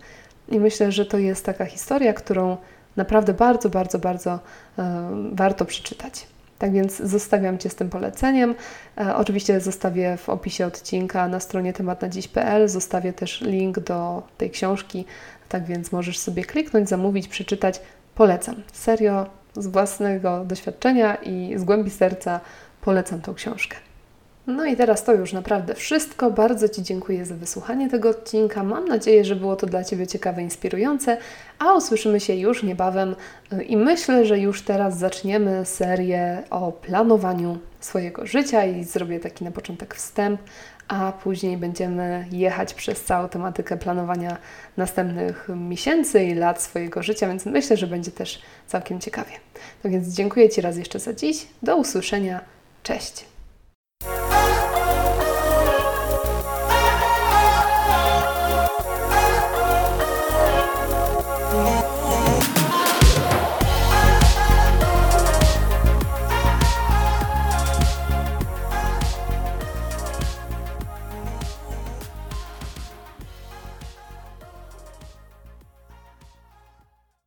I 0.49 0.59
myślę, 0.59 0.91
że 0.91 1.05
to 1.05 1.17
jest 1.17 1.45
taka 1.45 1.65
historia, 1.65 2.13
którą 2.13 2.57
naprawdę 2.97 3.33
bardzo, 3.33 3.69
bardzo, 3.69 3.99
bardzo 3.99 4.39
e, 4.79 5.09
warto 5.33 5.65
przeczytać. 5.65 6.27
Tak 6.59 6.71
więc 6.71 6.97
zostawiam 6.97 7.57
Cię 7.57 7.69
z 7.69 7.75
tym 7.75 7.89
poleceniem. 7.89 8.55
E, 8.97 9.15
oczywiście 9.15 9.59
zostawię 9.59 10.17
w 10.17 10.29
opisie 10.29 10.65
odcinka 10.65 11.27
na 11.27 11.39
stronie 11.39 11.73
tematnadziś.pl, 11.73 12.67
zostawię 12.67 13.13
też 13.13 13.41
link 13.41 13.79
do 13.79 14.23
tej 14.37 14.51
książki, 14.51 15.05
tak 15.49 15.65
więc 15.65 15.91
możesz 15.91 16.17
sobie 16.19 16.43
kliknąć, 16.43 16.89
zamówić, 16.89 17.27
przeczytać. 17.27 17.81
Polecam. 18.15 18.55
Serio, 18.73 19.25
z 19.55 19.67
własnego 19.67 20.45
doświadczenia 20.45 21.15
i 21.15 21.53
z 21.57 21.63
głębi 21.63 21.89
serca 21.89 22.39
polecam 22.81 23.21
tą 23.21 23.33
książkę. 23.33 23.86
No 24.47 24.65
i 24.65 24.75
teraz 24.75 25.03
to 25.03 25.13
już 25.13 25.33
naprawdę 25.33 25.75
wszystko. 25.75 26.31
Bardzo 26.31 26.69
Ci 26.69 26.83
dziękuję 26.83 27.25
za 27.25 27.35
wysłuchanie 27.35 27.89
tego 27.89 28.09
odcinka. 28.09 28.63
Mam 28.63 28.85
nadzieję, 28.85 29.25
że 29.25 29.35
było 29.35 29.55
to 29.55 29.67
dla 29.67 29.83
Ciebie 29.83 30.07
ciekawe, 30.07 30.41
inspirujące, 30.41 31.17
a 31.59 31.73
usłyszymy 31.73 32.19
się 32.19 32.35
już 32.35 32.63
niebawem 32.63 33.15
i 33.67 33.77
myślę, 33.77 34.25
że 34.25 34.39
już 34.39 34.61
teraz 34.61 34.97
zaczniemy 34.97 35.65
serię 35.65 36.43
o 36.49 36.71
planowaniu 36.71 37.57
swojego 37.79 38.25
życia 38.25 38.65
i 38.65 38.83
zrobię 38.83 39.19
taki 39.19 39.43
na 39.43 39.51
początek 39.51 39.95
wstęp, 39.95 40.41
a 40.87 41.11
później 41.23 41.57
będziemy 41.57 42.25
jechać 42.31 42.73
przez 42.73 43.03
całą 43.03 43.29
tematykę 43.29 43.77
planowania 43.77 44.37
następnych 44.77 45.49
miesięcy 45.55 46.23
i 46.23 46.35
lat 46.35 46.61
swojego 46.61 47.03
życia, 47.03 47.27
więc 47.27 47.45
myślę, 47.45 47.77
że 47.77 47.87
będzie 47.87 48.11
też 48.11 48.41
całkiem 48.67 48.99
ciekawie. 48.99 49.31
No 49.83 49.89
więc 49.89 50.07
dziękuję 50.07 50.49
Ci 50.49 50.61
raz 50.61 50.77
jeszcze 50.77 50.99
za 50.99 51.13
dziś. 51.13 51.47
Do 51.63 51.77
usłyszenia. 51.77 52.41
Cześć. 52.83 53.36